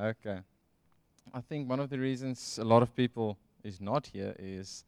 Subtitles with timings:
[0.00, 0.38] Okay.
[1.34, 4.84] I think one of the reasons a lot of people is not here is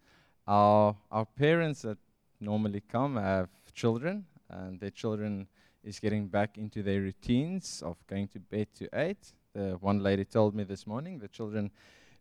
[0.46, 1.99] our our parents that
[2.40, 5.48] normally come have children and their children
[5.85, 9.35] is getting back into their routines of going to bed to eight.
[9.53, 11.70] The one lady told me this morning the children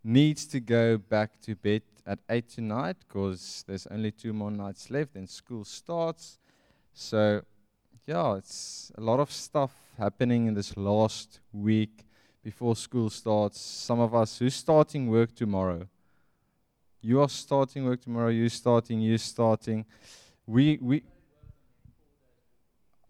[0.03, 4.89] needs to go back to bed at eight tonight because there's only two more nights
[4.89, 6.39] left and school starts.
[6.93, 7.41] So
[8.05, 12.05] yeah, it's a lot of stuff happening in this last week
[12.43, 13.59] before school starts.
[13.59, 15.87] Some of us who's starting work tomorrow.
[17.01, 18.29] You are starting work tomorrow.
[18.29, 19.01] You starting.
[19.01, 19.86] You starting.
[20.46, 21.04] We we.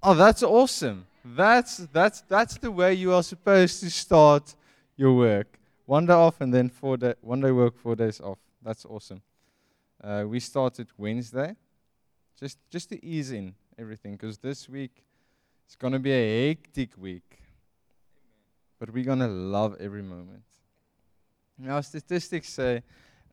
[0.03, 1.05] Oh, that's awesome.
[1.23, 4.55] That's that's that's the way you are supposed to start
[4.95, 5.59] your work.
[5.85, 8.39] One day off and then four day one day work, four days off.
[8.61, 9.21] That's awesome.
[10.03, 11.55] Uh, we started Wednesday,
[12.39, 15.03] just just to ease in everything, because this week
[15.65, 17.40] it's gonna be a hectic week
[18.81, 20.41] but we're going to love every moment.
[21.55, 22.81] Now, statistics say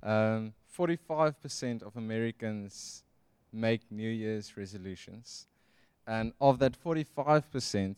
[0.02, 3.02] um, 45% of Americans
[3.50, 5.46] make New Year's resolutions.
[6.06, 7.96] And of that 45%,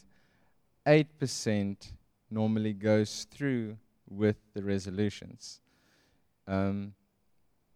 [0.87, 1.93] 8%
[2.31, 3.77] normally goes through
[4.09, 5.61] with the resolutions.
[6.47, 6.95] Um,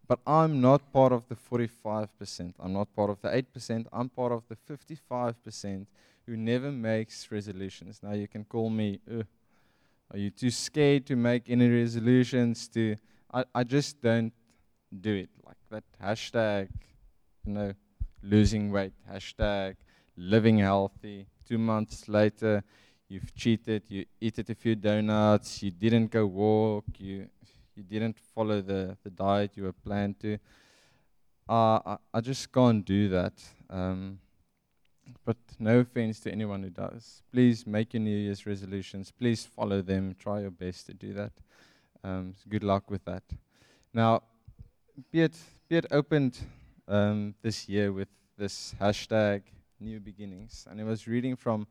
[0.07, 2.55] but I'm not part of the 45%.
[2.61, 3.87] I'm not part of the 8%.
[3.93, 5.87] I'm part of the 55%
[6.27, 8.05] who never makes resolutions.
[8.05, 9.25] Now, you can call me, uh,
[10.11, 12.69] are you too scared to make any resolutions?
[12.69, 12.97] To
[13.33, 14.33] I, I just don't
[15.01, 15.31] do it.
[15.45, 16.69] Like that hashtag,
[17.45, 17.73] you know,
[18.23, 19.77] losing weight, hashtag
[20.17, 21.27] living healthy.
[21.47, 22.63] Two months later,
[23.09, 27.29] you've cheated, you eated a few donuts, you didn't go walk, you
[27.77, 30.39] you didn't follow the, the diet you were planned to.
[31.49, 33.33] Uh, I, I just can't do that.
[33.69, 34.21] Um,
[35.25, 37.23] but no offense to anyone who does.
[37.33, 39.11] Please make your New Year's resolutions.
[39.11, 40.15] Please follow them.
[40.19, 41.33] Try your best to do that.
[42.03, 43.23] Um, so good luck with that.
[43.93, 44.23] Now,
[45.11, 45.33] Beard,
[45.69, 46.39] Beard opened
[46.87, 49.43] um, this year with this hashtag
[49.81, 50.67] new beginnings.
[50.71, 51.67] And I was reading from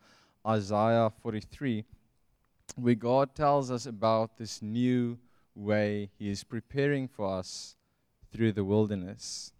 [0.47, 1.83] Isaiah 43,
[2.75, 5.17] where God tells us about this new
[5.55, 7.75] way He is preparing for us
[8.31, 9.51] through the wilderness.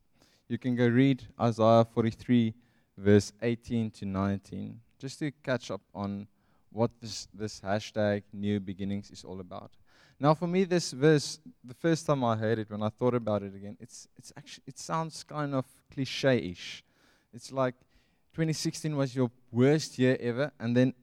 [0.48, 2.54] You can go read Isaiah 43
[2.98, 6.28] verse 18 to 19, just to catch up on
[6.72, 9.72] what this, this hashtag new beginnings is all about.
[10.20, 13.44] Now, for me, this verse, the first time I heard it, when I thought about
[13.44, 16.84] it again, it's, it's actually, it sounds kind of cliche ish.
[17.34, 17.76] It's like
[18.34, 20.94] 2016 was your worst year ever, and then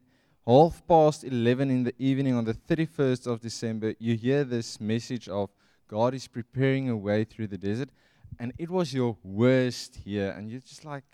[0.47, 5.29] half past 11 in the evening on the 31st of December, you hear this message
[5.29, 5.51] of
[5.87, 7.91] God is preparing a way through the desert,
[8.39, 11.05] and it was your worst year, and you're just like,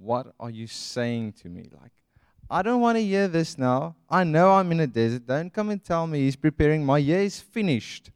[0.00, 1.68] what are you saying to me?
[1.80, 1.92] Like,
[2.48, 3.96] I don't want to hear this now.
[4.08, 5.26] I know I'm in a desert.
[5.26, 6.84] Don't come and tell me he's preparing.
[6.84, 8.10] My year is finished.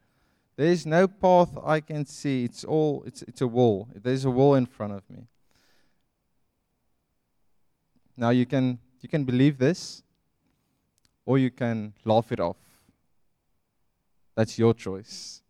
[0.57, 2.45] There's no path I can see.
[2.45, 3.89] It's all it's it's a wall.
[3.95, 5.27] There's a wall in front of me.
[8.17, 10.03] Now you can you can believe this
[11.25, 12.59] or you can laugh it off.
[14.35, 15.43] That's your choice.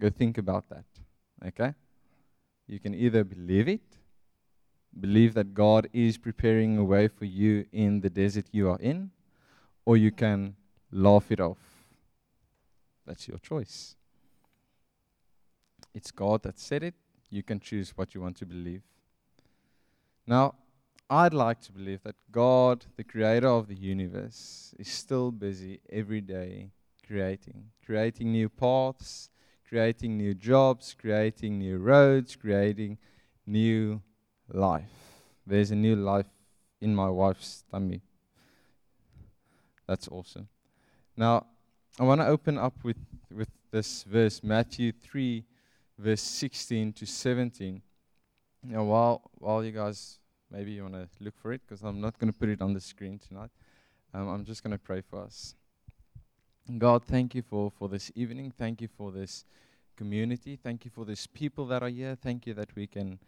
[0.00, 0.84] Go think about that.
[1.46, 1.74] Okay?
[2.66, 3.91] You can either believe it
[4.98, 9.10] believe that God is preparing a way for you in the desert you are in,
[9.84, 10.56] or you can
[10.90, 11.58] laugh it off.
[13.06, 13.96] That's your choice.
[15.94, 16.94] It's God that said it.
[17.30, 18.82] You can choose what you want to believe.
[20.26, 20.54] Now,
[21.10, 26.20] I'd like to believe that God, the creator of the universe, is still busy every
[26.20, 26.70] day
[27.06, 29.28] creating, creating new paths,
[29.68, 32.96] creating new jobs, creating new roads, creating
[33.46, 34.00] new
[34.48, 34.88] life.
[35.46, 36.26] There's a new life
[36.80, 38.02] in my wife's tummy.
[39.86, 40.48] That's awesome.
[41.16, 41.46] Now,
[41.98, 42.96] I want to open up with,
[43.34, 45.44] with this verse, Matthew 3,
[45.98, 47.82] verse 16 to 17.
[48.64, 50.18] Now, while, while you guys
[50.50, 52.74] maybe you want to look for it, because I'm not going to put it on
[52.74, 53.50] the screen tonight,
[54.14, 55.54] um, I'm just going to pray for us.
[56.78, 58.52] God, thank you for, for this evening.
[58.56, 59.44] Thank you for this
[59.96, 60.56] community.
[60.62, 62.16] Thank you for these people that are here.
[62.20, 63.18] Thank you that we can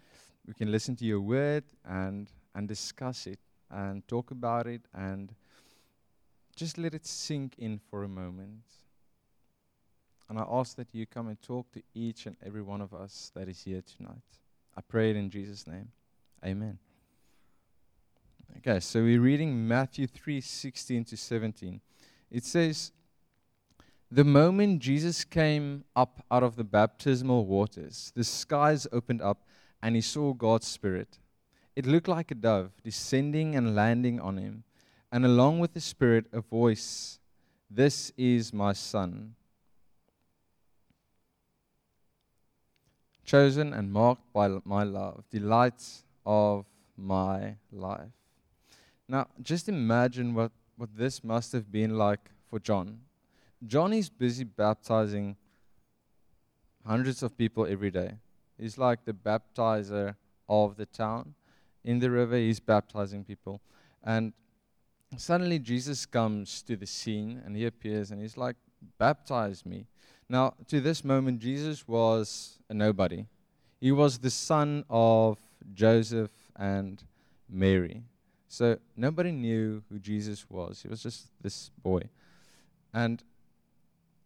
[0.46, 3.38] we can listen to your word and and discuss it
[3.70, 5.34] and talk about it and
[6.54, 8.62] just let it sink in for a moment.
[10.28, 13.30] And I ask that you come and talk to each and every one of us
[13.34, 14.22] that is here tonight.
[14.76, 15.88] I pray it in Jesus' name.
[16.44, 16.78] Amen.
[18.58, 21.80] Okay, so we're reading Matthew 3 16 to 17.
[22.30, 22.92] It says,
[24.10, 29.44] The moment Jesus came up out of the baptismal waters, the skies opened up
[29.84, 31.18] and he saw God's Spirit.
[31.76, 34.64] It looked like a dove descending and landing on him.
[35.12, 37.20] And along with the Spirit, a voice
[37.70, 39.34] This is my son.
[43.26, 46.64] Chosen and marked by my love, delights of
[46.96, 48.12] my life.
[49.06, 53.00] Now, just imagine what, what this must have been like for John.
[53.66, 55.36] John is busy baptizing
[56.86, 58.14] hundreds of people every day.
[58.58, 60.16] He's like the baptizer
[60.48, 61.34] of the town.
[61.84, 63.60] In the river, he's baptizing people.
[64.02, 64.32] And
[65.16, 68.56] suddenly, Jesus comes to the scene and he appears and he's like,
[68.98, 69.86] Baptize me.
[70.28, 73.26] Now, to this moment, Jesus was a nobody.
[73.80, 75.38] He was the son of
[75.72, 77.02] Joseph and
[77.48, 78.02] Mary.
[78.48, 80.82] So nobody knew who Jesus was.
[80.82, 82.02] He was just this boy.
[82.92, 83.22] And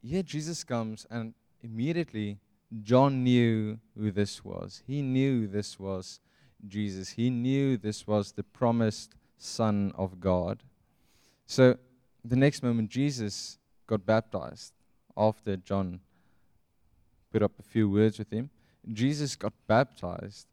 [0.02, 2.38] yet Jesus comes, and immediately
[2.82, 4.82] John knew who this was.
[4.86, 6.20] He knew this was
[6.66, 7.10] Jesus.
[7.10, 10.62] He knew this was the promised Son of God.
[11.46, 11.76] So
[12.24, 14.72] the next moment, Jesus got baptized
[15.16, 16.00] after John
[17.32, 18.50] put up a few words with him.
[18.92, 20.46] Jesus got baptized.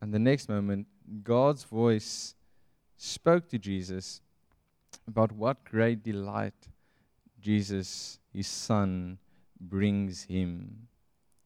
[0.00, 0.86] And the next moment,
[1.22, 2.34] God's voice
[2.96, 4.20] spoke to Jesus
[5.06, 6.68] about what great delight
[7.40, 9.18] Jesus, his son,
[9.60, 10.88] brings him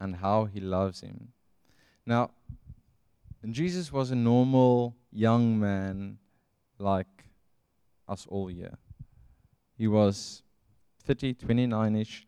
[0.00, 1.28] and how he loves him.
[2.06, 2.30] Now,
[3.50, 6.18] Jesus was a normal young man
[6.78, 7.26] like
[8.08, 8.78] us all here.
[9.76, 10.42] He was
[11.04, 12.26] 30, 29 ish,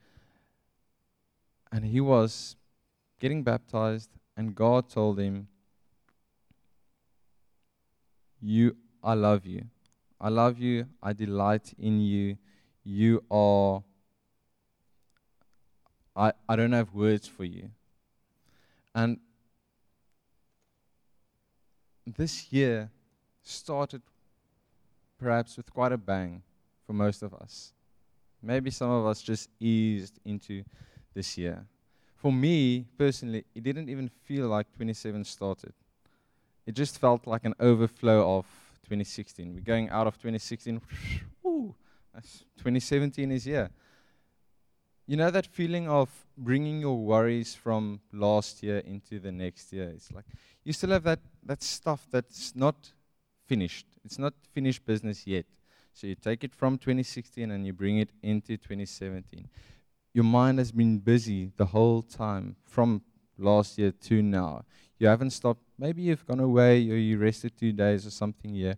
[1.72, 2.56] and he was
[3.20, 5.48] getting baptized, and God told him,
[8.40, 9.64] You, I love you.
[10.20, 10.86] I love you.
[11.02, 12.36] I delight in you.
[12.84, 13.82] You are
[16.16, 17.70] I, I don't have words for you.
[18.94, 19.18] And
[22.06, 22.90] this year
[23.42, 24.00] started
[25.18, 26.42] perhaps with quite a bang
[26.86, 27.72] for most of us.
[28.42, 30.64] Maybe some of us just eased into
[31.14, 31.66] this year.
[32.16, 35.72] For me, personally, it didn't even feel like 27 started.
[36.66, 38.46] It just felt like an overflow of
[38.84, 39.54] 2016.
[39.54, 40.80] We're going out of 2016.
[41.44, 41.74] Ooh,
[42.14, 43.70] 2017 is here.
[45.06, 49.92] You know that feeling of bringing your worries from last year into the next year?
[49.94, 50.24] It's like
[50.64, 52.92] you still have that, that stuff that's not
[53.46, 53.86] finished.
[54.04, 55.46] It's not finished business yet.
[55.92, 59.48] So you take it from 2016 and you bring it into 2017.
[60.12, 63.02] Your mind has been busy the whole time from
[63.38, 64.64] last year to now.
[64.98, 65.62] You haven't stopped.
[65.78, 68.76] Maybe you've gone away or you rested two days or something here.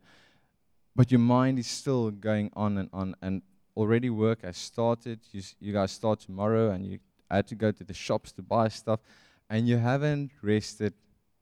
[0.94, 3.14] But your mind is still going on and on.
[3.22, 3.42] And
[3.78, 5.20] already work has started.
[5.30, 6.98] You, you guys start tomorrow, and you
[7.30, 9.00] had to go to the shops to buy stuff,
[9.48, 10.92] and you haven't rested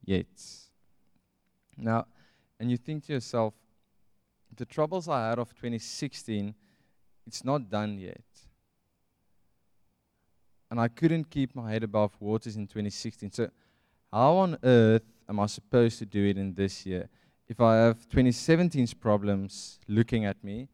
[0.05, 0.27] yet.
[1.75, 2.05] Now,
[2.59, 3.53] and you think to yourself,
[4.55, 6.53] the troubles I had of 2016,
[7.25, 8.21] it's not done yet.
[10.69, 13.31] And I couldn't keep my head above waters in 2016.
[13.31, 13.49] So,
[14.11, 17.09] how on earth am I supposed to do it in this year?
[17.47, 20.67] If I have 2017's problems looking at me,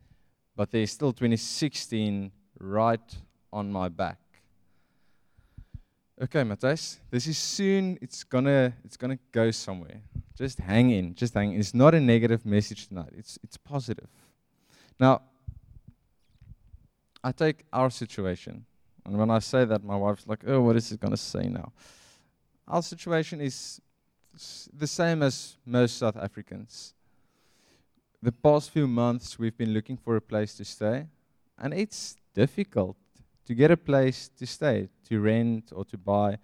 [0.55, 3.15] but there's still 2016 right
[3.51, 4.19] on my back.
[6.21, 10.01] Okay, Matthijs, this is soon, it's gonna, it's gonna go somewhere.
[10.37, 11.59] Just hang in, just hang in.
[11.59, 14.07] It's not a negative message tonight, it's, it's positive.
[14.99, 15.21] Now,
[17.23, 18.65] I take our situation,
[19.05, 21.71] and when I say that, my wife's like, oh, what is it gonna say now?
[22.67, 23.81] Our situation is
[24.71, 26.93] the same as most South Africans
[28.23, 31.07] the past few months we've been looking for a place to stay,
[31.57, 32.95] and it's difficult
[33.45, 36.37] to get a place to stay, to rent or to buy.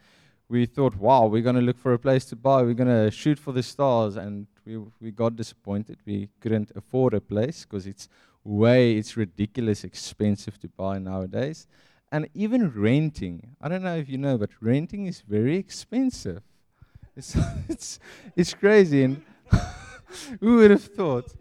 [0.49, 2.63] We thought, wow, we're going to look for a place to buy.
[2.63, 5.99] We're going to shoot for the stars, and we we got disappointed.
[6.05, 8.09] We couldn't afford a place because it's
[8.43, 11.65] way, it's ridiculous expensive to buy nowadays.
[12.11, 16.41] And even renting, I don't know if you know, but renting is very expensive.
[17.19, 17.35] It's
[17.67, 17.99] it's
[18.35, 19.21] it's crazy, and
[20.39, 21.35] who would have thought?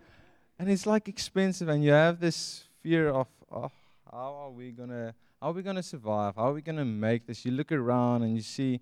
[0.59, 3.71] And it's like expensive, and you have this fear of, oh,
[4.11, 6.35] how are we gonna, how are we gonna survive?
[6.37, 7.45] How are we gonna make this?
[7.45, 8.81] You look around and you see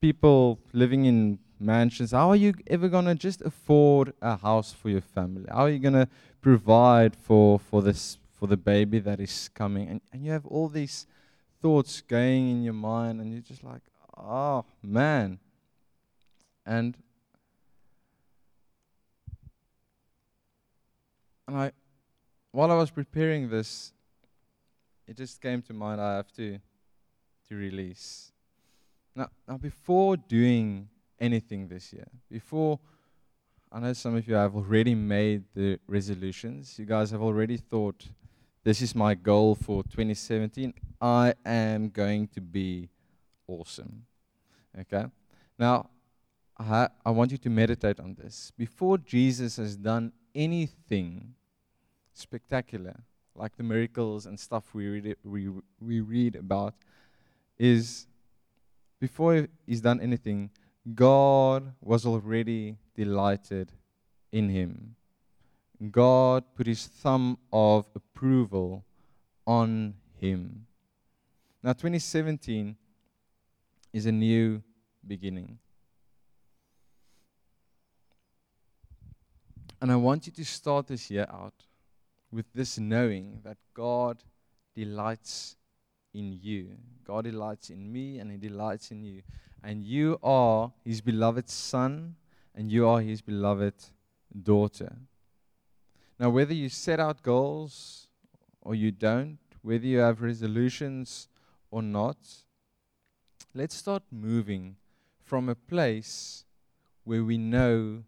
[0.00, 2.12] people living in mansions.
[2.12, 5.44] How are you ever gonna just afford a house for your family?
[5.48, 6.08] How are you gonna
[6.40, 9.88] provide for for this for the baby that is coming?
[9.88, 11.06] And and you have all these
[11.60, 13.82] thoughts going in your mind, and you're just like,
[14.16, 15.40] oh man.
[16.64, 16.96] And
[21.48, 21.72] And I,
[22.52, 23.94] while I was preparing this,
[25.06, 26.58] it just came to mind I have to,
[27.48, 28.32] to release.
[29.16, 32.78] Now, now, before doing anything this year, before
[33.72, 38.06] I know some of you have already made the resolutions, you guys have already thought
[38.62, 40.74] this is my goal for 2017.
[41.00, 42.90] I am going to be
[43.46, 44.04] awesome.
[44.78, 45.06] Okay?
[45.58, 45.88] Now,
[46.58, 48.52] I, I want you to meditate on this.
[48.58, 51.34] Before Jesus has done anything
[52.18, 53.00] spectacular,
[53.34, 55.48] like the miracles and stuff we read, we,
[55.80, 56.74] we read about,
[57.58, 58.06] is
[59.00, 60.50] before he's done anything,
[60.94, 63.72] God was already delighted
[64.32, 64.96] in him.
[65.90, 68.84] God put his thumb of approval
[69.46, 70.66] on him.
[71.62, 72.76] Now, 2017
[73.92, 74.62] is a new
[75.06, 75.58] beginning.
[79.80, 81.54] And I want you to start this year out
[82.30, 84.22] with this knowing that God
[84.74, 85.56] delights
[86.14, 86.76] in you.
[87.06, 89.22] God delights in me and He delights in you.
[89.62, 92.16] And you are His beloved son
[92.54, 93.74] and you are His beloved
[94.42, 94.96] daughter.
[96.18, 98.08] Now, whether you set out goals
[98.60, 101.28] or you don't, whether you have resolutions
[101.70, 102.16] or not,
[103.54, 104.76] let's start moving
[105.22, 106.44] from a place
[107.04, 108.02] where we know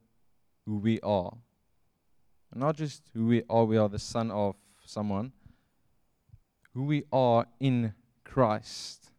[0.66, 1.36] who we are.
[2.54, 5.32] Not just who we are, we are the son of someone,
[6.74, 9.10] who we are in Christ.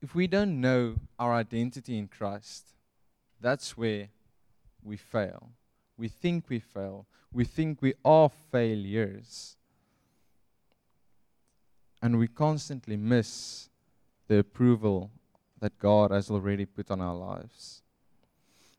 [0.00, 2.74] If we don't know our identity in Christ,
[3.40, 4.08] that's where
[4.82, 5.50] we fail.
[5.96, 7.06] We think we fail.
[7.32, 9.56] We think we are failures.
[12.02, 13.68] And we constantly miss
[14.26, 15.10] the approval
[15.60, 17.81] that God has already put on our lives.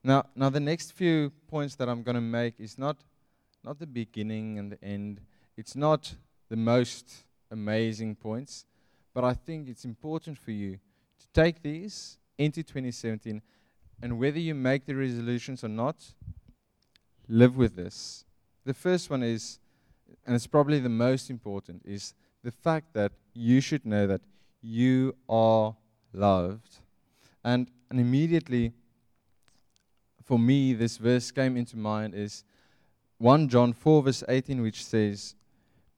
[0.03, 2.97] Now, now the next few points that I'm going to make is not,
[3.63, 5.21] not the beginning and the end.
[5.55, 6.13] It's not
[6.49, 8.65] the most amazing points,
[9.13, 10.79] but I think it's important for you
[11.19, 13.41] to take these into 2017,
[14.01, 15.95] and whether you make the resolutions or not,
[17.29, 18.25] live with this.
[18.65, 19.59] The first one is,
[20.25, 24.21] and it's probably the most important, is the fact that you should know that
[24.61, 25.75] you are
[26.11, 26.79] loved.
[27.43, 28.73] And, and immediately,
[30.33, 32.43] for me, this verse came into mind is
[33.19, 35.35] 1 John 4, verse 18, which says,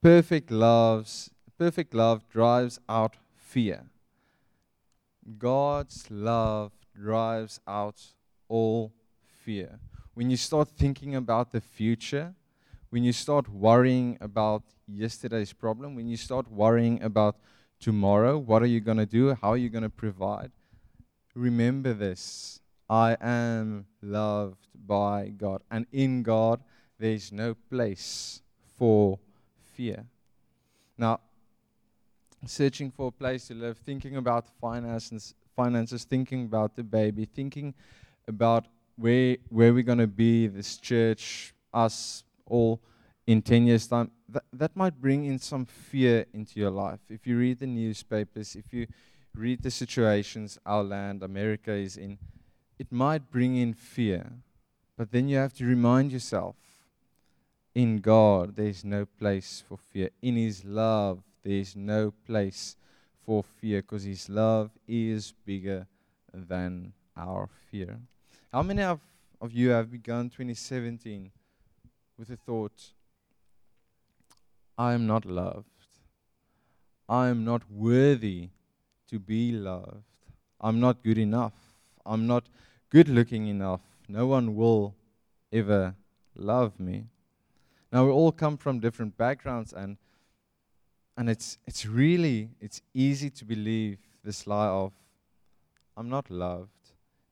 [0.04, 3.86] Perfect loves, perfect love drives out fear.
[5.38, 7.96] God's love drives out
[8.50, 8.92] all
[9.42, 9.80] fear.
[10.15, 12.36] When you start thinking about the future,
[12.89, 17.38] when you start worrying about yesterday's problem, when you start worrying about
[17.80, 19.34] tomorrow, what are you going to do?
[19.42, 20.51] How are you going to provide?
[21.34, 25.62] Remember this I am loved by God.
[25.72, 26.62] And in God,
[27.00, 28.42] there is no place
[28.77, 29.20] for
[29.74, 30.06] fear.
[30.98, 31.20] Now,
[32.46, 37.74] searching for a place to live, thinking about finances, finances thinking about the baby, thinking
[38.27, 38.65] about
[38.96, 42.80] where, where we're going to be, this church, us all
[43.27, 47.00] in 10 years' time, that, that might bring in some fear into your life.
[47.10, 48.88] If you read the newspapers, if you
[49.34, 52.18] read the situations our land, America is in,
[52.77, 54.32] it might bring in fear.
[54.98, 56.55] But then you have to remind yourself
[57.75, 60.10] in God, there is no place for fear.
[60.22, 62.77] In His love, there is no place
[63.25, 65.86] for fear because His love is bigger
[66.34, 68.00] than our fear.
[68.53, 69.01] How many of,
[69.41, 71.32] of you have begun 2017
[72.17, 72.94] with the thought,
[74.77, 75.67] I am not loved?
[77.10, 78.50] I am not worthy
[79.10, 80.03] to be loved.
[80.62, 81.53] I'm not good enough.
[82.06, 82.48] I'm not
[82.90, 83.82] good looking enough.
[84.08, 84.96] No one will
[85.52, 85.96] ever
[86.36, 87.06] love me.
[87.92, 89.98] Now we all come from different backgrounds and
[91.18, 94.94] and it's it's really it's easy to believe this lie of
[95.96, 96.70] I'm not loved.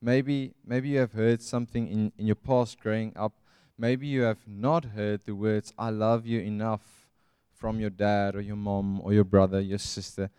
[0.02, 3.34] Maybe maybe you have heard something in, in your past growing up.
[3.78, 7.04] Maybe you have not heard the words I love you enough
[7.56, 10.30] from your dad or your mom or your brother, your sister.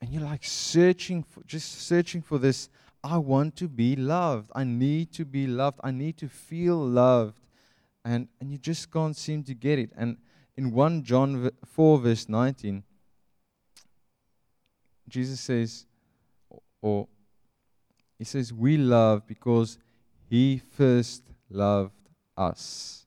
[0.00, 2.68] And you're like searching for just searching for this
[3.02, 4.50] I want to be loved.
[4.54, 5.80] I need to be loved.
[5.82, 7.40] I need to feel loved.
[8.04, 9.90] And, and you just can't seem to get it.
[9.96, 10.18] And
[10.56, 12.82] in 1 John 4, verse 19,
[15.08, 15.86] Jesus says,
[16.82, 17.08] or
[18.18, 19.78] he says, We love because
[20.28, 23.06] he first loved us.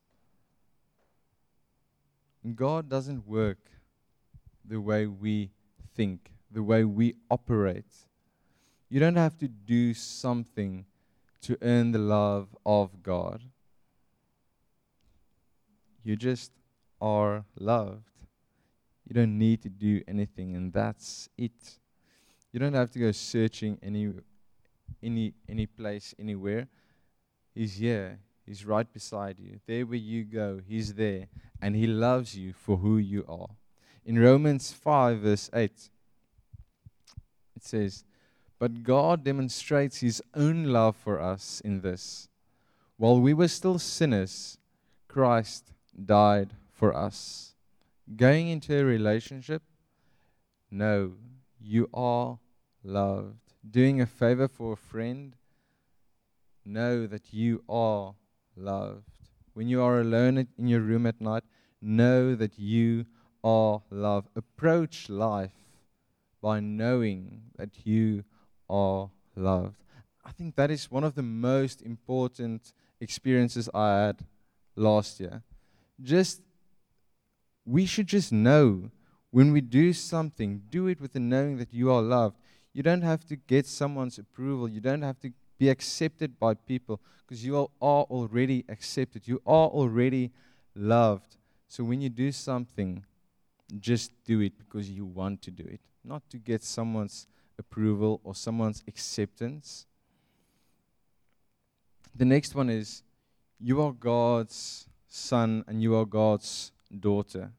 [2.55, 3.59] God doesn't work
[4.65, 5.51] the way we
[5.95, 7.85] think, the way we operate.
[8.93, 10.85] You don't have to do something
[11.41, 13.41] to earn the love of God.
[16.03, 16.51] You just
[17.01, 18.11] are loved.
[19.07, 21.79] You don't need to do anything, and that's it.
[22.51, 24.13] You don't have to go searching any,
[25.01, 26.67] any, any place, anywhere.
[27.55, 28.19] He's here.
[28.45, 29.59] He's right beside you.
[29.65, 31.29] There where you go, He's there.
[31.59, 33.49] And He loves you for who you are.
[34.05, 35.71] In Romans 5, verse 8,
[37.55, 38.03] it says,
[38.63, 42.29] But God demonstrates His own love for us in this.
[42.95, 44.57] While we were still sinners,
[45.09, 45.73] Christ
[46.05, 47.55] died for us.
[48.15, 49.63] Going into a relationship,
[50.71, 51.11] no,
[51.59, 52.39] you are
[52.85, 53.51] loved.
[53.69, 55.35] Doing a favor for a friend,
[56.63, 58.15] know that you are
[58.55, 59.27] loved.
[59.55, 61.43] When you are alone in your room at night,
[61.81, 63.07] know that you
[63.43, 64.29] are loved.
[64.37, 65.51] Approach life
[66.41, 68.23] by knowing that you
[68.69, 69.75] are loved.
[70.25, 74.25] I think that is one of the most important experiences I had
[74.75, 75.41] last year.
[76.01, 76.41] Just,
[77.65, 78.89] we should just know
[79.31, 82.37] when we do something, do it with the knowing that you are loved.
[82.73, 84.69] You don't have to get someone's approval.
[84.69, 89.27] You don't have to be accepted by people because you are already accepted.
[89.27, 90.31] You are already
[90.75, 91.37] loved.
[91.67, 93.03] So when you do something,
[93.79, 98.35] just do it because you want to do it, not to get someone's approval or
[98.35, 99.85] someone's acceptance.
[102.15, 103.03] The next one is
[103.59, 107.51] you are God's son and you are God's daughter.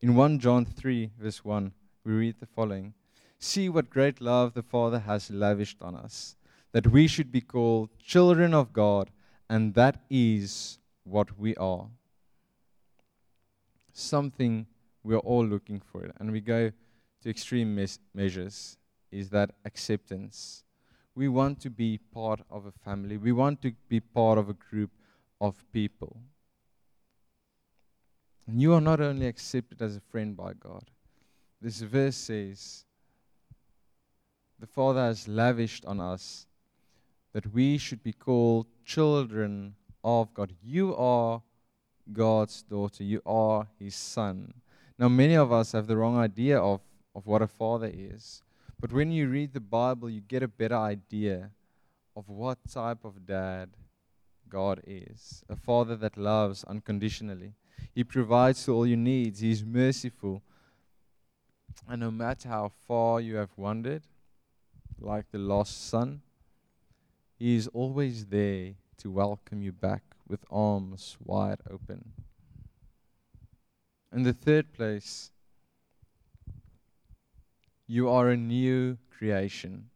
[0.00, 1.72] In 1 John 3, verse 1,
[2.04, 2.94] we read the following
[3.38, 6.36] See what great love the Father has lavished on us,
[6.72, 9.10] that we should be called children of God,
[9.48, 11.88] and that is what we are.
[13.92, 14.66] Something
[15.02, 16.72] we are all looking for, and we go
[17.22, 18.76] to extreme mes- measures,
[19.14, 20.64] is that acceptance.
[21.14, 24.54] We want to be part of a family, we want to be part of a
[24.54, 24.90] group
[25.40, 26.16] of people.
[28.46, 30.90] And you are not only accepted as a friend by God.
[31.62, 32.84] This verse says,
[34.58, 36.46] The Father has lavished on us
[37.32, 40.52] that we should be called children of God.
[40.62, 41.42] You are
[42.12, 44.52] God's daughter, you are His son.
[44.98, 46.80] Now, many of us have the wrong idea of,
[47.14, 48.42] of what a father is.
[48.84, 51.52] But when you read the Bible, you get a better idea
[52.14, 53.70] of what type of dad
[54.46, 57.54] God is a father that loves unconditionally.
[57.94, 60.42] He provides to all your needs, He's merciful.
[61.88, 64.02] And no matter how far you have wandered,
[65.00, 66.20] like the lost son,
[67.38, 72.12] He is always there to welcome you back with arms wide open.
[74.12, 75.30] In the third place,
[77.86, 79.90] you are a new creation.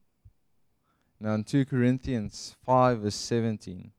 [1.20, 3.90] Now, in 2 Corinthians 5, verse 17,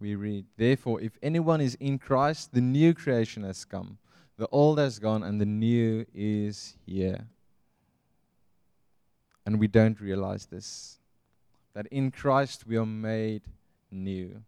[0.00, 3.98] we read, Therefore, if anyone is in Christ, the new creation has come.
[4.36, 7.26] The old has gone, and the new is here.
[9.46, 10.98] And we don't realize this
[11.74, 13.42] that in Christ we are made
[13.90, 14.42] new.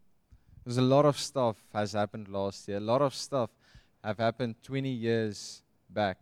[0.65, 2.79] There's a lot of stuff has happened last year.
[2.79, 3.51] A lot of stuff
[4.03, 6.19] have happened 20 years back.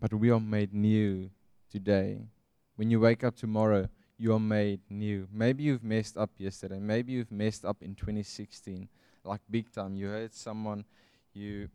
[0.00, 1.30] But we are made new
[1.70, 2.18] today.
[2.76, 5.28] When you wake up tomorrow, you are made new.
[5.32, 6.78] Maybe you've messed up yesterday.
[6.78, 8.88] Maybe you've messed up in 2016,
[9.24, 9.96] like big time.
[9.96, 10.84] You hurt someone,
[11.34, 11.68] you,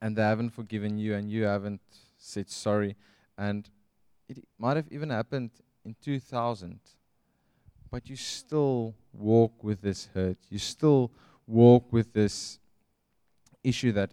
[0.00, 1.80] and they haven't forgiven you, and you haven't
[2.18, 2.96] said sorry.
[3.36, 3.68] And
[4.28, 5.50] it might have even happened
[5.84, 6.80] in 2000
[7.90, 10.36] but you still walk with this hurt.
[10.50, 11.10] You still
[11.46, 12.58] walk with this
[13.62, 14.10] issue that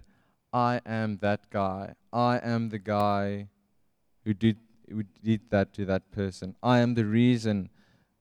[0.54, 1.96] I am that guy.
[2.14, 3.48] I am the guy
[4.24, 4.58] who did
[4.90, 6.56] who did that to that person.
[6.62, 7.70] I am the reason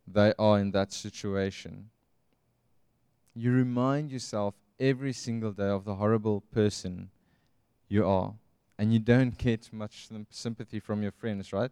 [0.07, 1.90] they are in that situation.
[3.35, 7.11] You remind yourself every single day of the horrible person
[7.88, 8.35] you are.
[8.79, 11.71] And you don't get much sympathy from your friends, right?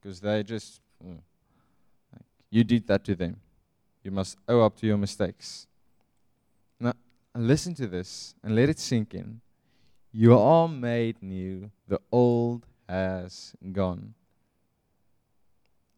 [0.00, 1.18] Because they just, mm,
[2.50, 3.36] you did that to them.
[4.04, 5.66] You must owe up to your mistakes.
[6.78, 6.92] Now,
[7.34, 9.40] listen to this and let it sink in.
[10.14, 14.12] You are made new, the old has gone.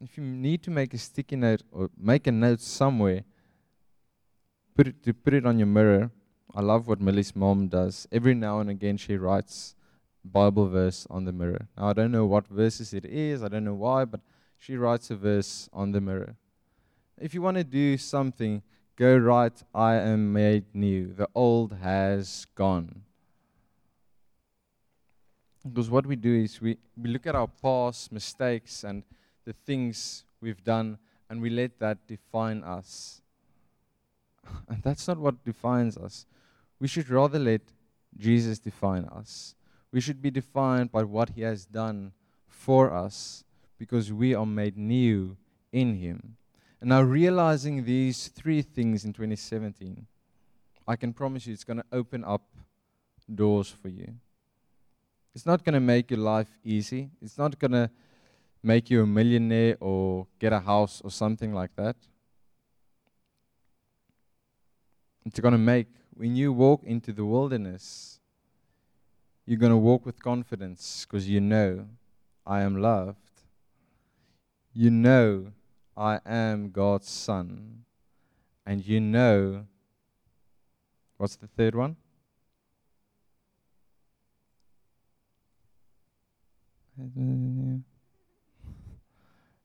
[0.00, 3.24] If you need to make a sticky note or make a note somewhere,
[4.76, 6.12] put it to put it on your mirror.
[6.54, 8.06] I love what Millie's mom does.
[8.12, 9.74] Every now and again she writes
[10.24, 11.66] Bible verse on the mirror.
[11.76, 14.20] Now I don't know what verses it is, I don't know why, but
[14.56, 16.36] she writes a verse on the mirror.
[17.20, 18.62] If you want to do something,
[18.94, 21.12] go write, I am made new.
[21.12, 23.02] The old has gone.
[25.66, 29.02] Because what we do is we, we look at our past mistakes and
[29.44, 30.98] the things we've done,
[31.30, 33.20] and we let that define us.
[34.68, 36.26] And that's not what defines us.
[36.78, 37.62] We should rather let
[38.16, 39.54] Jesus define us.
[39.90, 42.12] We should be defined by what he has done
[42.46, 43.44] for us
[43.78, 45.36] because we are made new
[45.72, 46.36] in Him.
[46.80, 50.06] And now, realizing these three things in 2017,
[50.86, 52.42] I can promise you it's going to open up
[53.32, 54.14] doors for you.
[55.34, 57.10] It's not going to make your life easy.
[57.20, 57.90] It's not going to
[58.62, 61.96] make you a millionaire or get a house or something like that.
[65.26, 68.20] It's going to make, when you walk into the wilderness,
[69.44, 71.86] you're going to walk with confidence because you know
[72.46, 73.18] I am loved.
[74.72, 75.52] You know
[75.96, 77.84] I am God's son.
[78.66, 79.66] And you know,
[81.16, 81.96] what's the third one?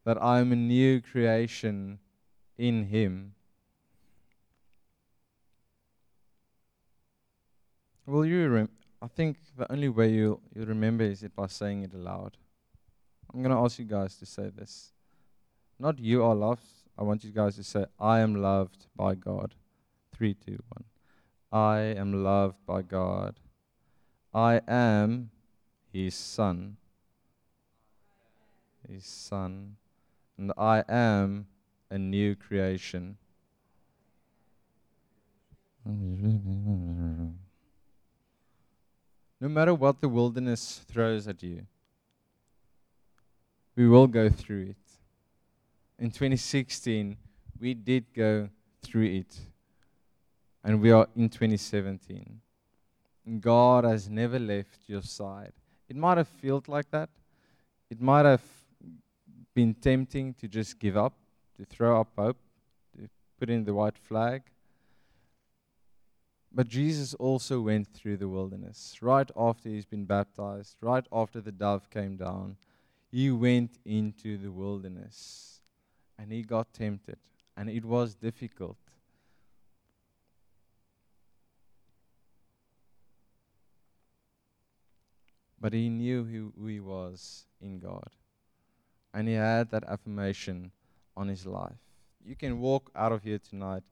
[0.06, 2.00] that I am a new creation
[2.58, 3.36] in Him.
[8.06, 8.70] Will you rem-
[9.02, 12.38] I think the only way you'll, you'll remember is it by saying it aloud.
[13.32, 14.92] I'm going to ask you guys to say this.
[15.80, 16.66] Not you are loved.
[16.98, 19.54] I want you guys to say, I am loved by God.
[20.12, 20.86] Three, two, one.
[21.52, 23.40] I am loved by God.
[24.34, 25.30] I am
[25.94, 26.78] His Son.
[28.92, 29.76] His Son.
[30.38, 31.48] And I am
[31.90, 33.18] a new creation.
[35.86, 37.34] No
[39.42, 41.66] matter what the wilderness throws at you,
[43.76, 44.76] we will go through it.
[45.98, 47.18] In 2016,
[47.60, 48.50] we did go
[48.82, 49.38] through it.
[50.64, 52.42] And we are in 2017.
[53.40, 55.54] God has never left your side.
[55.88, 57.10] It might have felt like that.
[57.90, 58.42] It might have
[59.60, 61.16] been tempting to just give up,
[61.58, 62.38] to throw up hope,
[62.96, 64.42] to put in the white flag.
[66.50, 68.96] But Jesus also went through the wilderness.
[69.02, 72.56] Right after he's been baptized, right after the dove came down,
[73.12, 75.60] he went into the wilderness
[76.18, 77.20] and he got tempted.
[77.58, 78.78] And it was difficult.
[85.60, 88.10] But he knew who, he was in God.
[89.14, 90.72] And he had that affirmation
[91.18, 91.78] on his life.
[92.26, 93.84] You can walk out of here tonight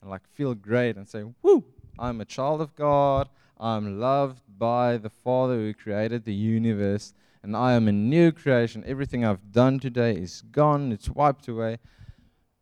[0.00, 1.64] and like feel great and say, Woo,
[1.98, 3.28] I'm a child of God.
[3.58, 7.14] I'm loved by the Father who created the universe.
[7.42, 8.84] And I am a new creation.
[8.86, 11.78] Everything I've done today is gone, it's wiped away.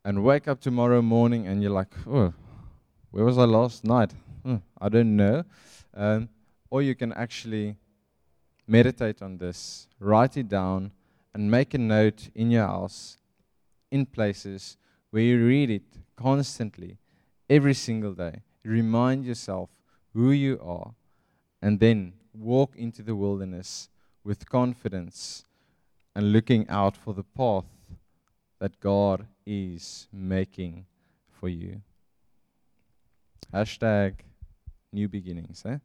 [0.05, 2.35] And wake up tomorrow morning and you're like, oh,
[3.11, 4.13] where was I last night?
[4.43, 5.45] Hmm, I don't know.
[5.95, 6.29] Um,
[6.71, 7.77] or you can actually
[8.67, 10.93] meditate on this, write it down,
[11.35, 13.19] and make a note in your house,
[13.91, 14.77] in places
[15.11, 16.99] where you read it constantly,
[17.51, 19.71] every single day remind yourself
[20.15, 20.95] who you are,
[21.61, 23.89] and then walk into the wilderness
[24.23, 25.45] with confidence
[26.15, 27.67] and looking out for the path
[28.61, 30.87] that God is making
[31.29, 31.83] for you.
[33.53, 34.15] Hashtag
[34.93, 35.79] new beginnings, eh?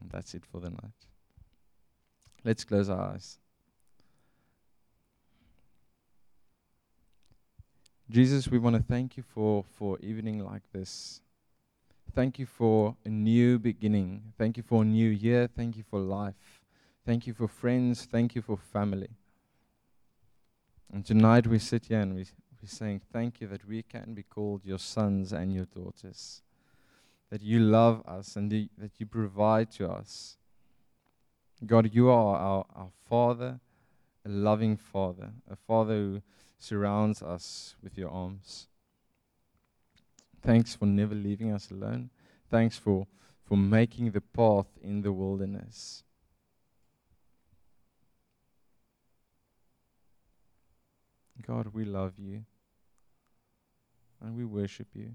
[0.00, 1.06] And that's it for the night.
[2.42, 3.38] Let's close our eyes.
[8.10, 11.22] Jesus, we want to thank you for, for evening like this.
[12.14, 14.34] Thank you for a new beginning.
[14.36, 15.48] Thank you for a new year.
[15.56, 16.60] Thank you for life.
[17.06, 18.04] Thank you for friends.
[18.04, 19.08] Thank you for family.
[20.92, 22.26] And tonight we sit here and we,
[22.62, 26.42] we're saying, Thank you that we can be called your sons and your daughters.
[27.30, 30.36] That you love us and the, that you provide to us.
[31.64, 33.60] God, you are our, our Father,
[34.26, 36.22] a loving Father, a Father who
[36.64, 38.68] surrounds us with your arms.
[40.40, 42.10] Thanks for never leaving us alone.
[42.50, 43.06] Thanks for,
[43.44, 46.02] for making the path in the wilderness.
[51.46, 52.44] God, we love you
[54.22, 55.14] and we worship you.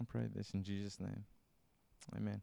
[0.00, 1.24] I pray this in Jesus' name.
[2.16, 2.40] Amen.